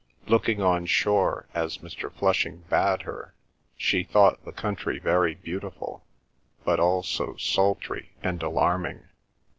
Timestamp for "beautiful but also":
5.35-7.35